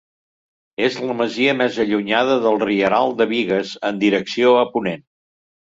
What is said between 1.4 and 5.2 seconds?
més allunyada del Rieral de Bigues en direcció a ponent.